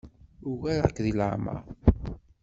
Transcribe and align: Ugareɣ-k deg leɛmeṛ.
Ugareɣ-k 0.49 0.97
deg 1.05 1.15
leɛmeṛ. 1.17 1.59